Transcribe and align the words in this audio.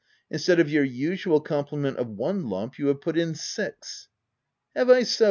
Instead 0.31 0.59
of 0.59 0.67
your 0.67 0.83
usual 0.83 1.39
complement 1.39 1.97
of 1.97 2.07
one 2.07 2.49
lump 2.49 2.79
you 2.79 2.87
have 2.87 3.01
put 3.01 3.15
in 3.19 3.35
six." 3.35 4.07
ff 4.73 4.77
Have 4.79 4.89
I 4.89 5.03
so?" 5.03 5.19